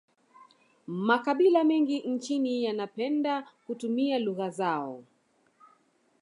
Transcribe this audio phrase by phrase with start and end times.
[0.87, 5.03] makabila mengi nchini yanapende kutumia lugha zao